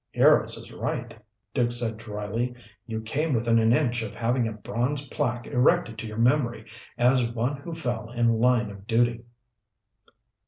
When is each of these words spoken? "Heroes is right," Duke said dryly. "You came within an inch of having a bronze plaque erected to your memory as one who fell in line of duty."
"Heroes 0.09 0.57
is 0.57 0.71
right," 0.71 1.15
Duke 1.53 1.71
said 1.71 1.97
dryly. 1.97 2.55
"You 2.87 3.01
came 3.03 3.35
within 3.35 3.59
an 3.59 3.71
inch 3.71 4.01
of 4.01 4.15
having 4.15 4.47
a 4.47 4.51
bronze 4.51 5.07
plaque 5.09 5.45
erected 5.45 5.99
to 5.99 6.07
your 6.07 6.17
memory 6.17 6.65
as 6.97 7.29
one 7.29 7.57
who 7.57 7.75
fell 7.75 8.09
in 8.09 8.39
line 8.39 8.71
of 8.71 8.87
duty." 8.87 9.23